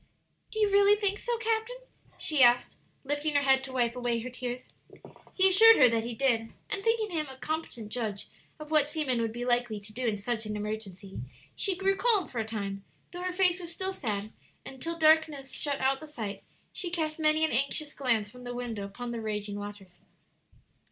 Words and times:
"Do 0.49 0.57
you 0.59 0.71
really 0.71 0.95
think 0.99 1.19
so, 1.19 1.37
captain?" 1.37 1.77
she 2.17 2.41
asked, 2.41 2.75
lifting 3.03 3.35
her 3.35 3.43
head 3.43 3.63
to 3.65 3.71
wipe 3.71 3.95
away 3.95 4.19
her 4.21 4.31
tears. 4.31 4.69
He 5.35 5.47
assured 5.47 5.77
her 5.77 5.87
that 5.89 6.03
he 6.05 6.15
did; 6.15 6.51
and 6.71 6.83
thinking 6.83 7.11
him 7.15 7.27
a 7.29 7.37
competent 7.37 7.89
judge 7.89 8.27
of 8.59 8.71
what 8.71 8.87
seamen 8.87 9.21
would 9.21 9.31
be 9.31 9.45
likely 9.45 9.79
to 9.79 9.93
do 9.93 10.07
in 10.07 10.17
such 10.17 10.47
an 10.47 10.57
emergency, 10.57 11.19
she 11.55 11.75
grew 11.77 11.95
calm 11.95 12.27
for 12.27 12.39
a 12.39 12.45
time, 12.45 12.83
though 13.11 13.21
her 13.21 13.31
face 13.31 13.59
was 13.59 13.71
still 13.71 13.93
sad; 13.93 14.33
and 14.65 14.81
till 14.81 14.97
darkness 14.97 15.51
shut 15.51 15.79
out 15.79 15.99
the 15.99 16.07
sight, 16.07 16.43
she 16.73 16.89
cast 16.89 17.19
many 17.19 17.45
an 17.45 17.51
anxious 17.51 17.93
glance 17.93 18.27
from 18.27 18.43
the 18.43 18.55
window 18.55 18.83
upon 18.85 19.11
the 19.11 19.21
raging 19.21 19.59
waters. 19.59 20.01